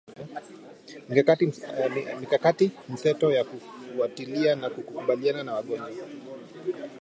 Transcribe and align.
mikakati 2.19 2.71
mseto 2.89 3.31
ya 3.31 3.43
kufuatilia 3.43 4.55
na 4.55 4.69
kukabiliana 4.69 5.43
na 5.43 5.51
magonjwa 5.53 5.95